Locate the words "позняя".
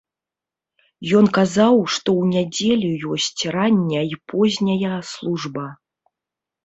4.35-4.95